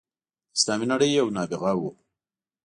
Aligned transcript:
د 0.03 0.03
اسلامي 0.57 0.85
نړۍ 0.93 1.09
یو 1.19 1.27
نابغه 1.35 1.71
وو. 1.79 1.91